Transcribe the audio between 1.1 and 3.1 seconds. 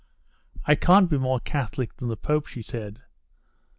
be more Catholic than the Pope," she said.